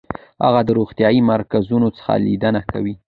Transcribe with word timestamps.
هغه 0.45 0.61
د 0.67 0.69
روغتیايي 0.77 1.21
مرکزونو 1.31 1.87
څخه 1.97 2.11
لیدنه 2.25 2.61
کوي. 2.71 2.93